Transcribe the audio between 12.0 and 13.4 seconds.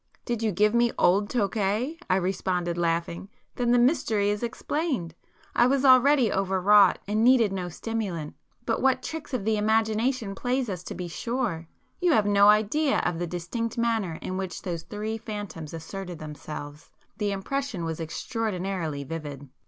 have no idea of the